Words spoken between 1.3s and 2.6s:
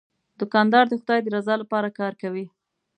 رضا لپاره کار کوي.